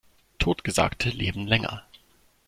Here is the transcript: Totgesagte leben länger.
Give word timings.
Totgesagte 0.39 1.09
leben 1.11 1.45
länger. 1.47 1.83